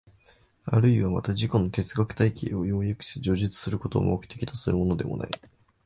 [0.65, 5.29] あるいはまた自己の哲学体系を要約して叙述することを目的とするものでもない。